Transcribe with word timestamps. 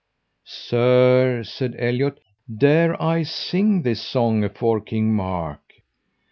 Sir, 0.47 1.43
said 1.43 1.75
Eliot, 1.77 2.19
dare 2.57 2.99
I 2.99 3.21
sing 3.21 3.83
this 3.83 4.01
song 4.01 4.43
afore 4.43 4.81
King 4.81 5.13
Mark? 5.13 5.61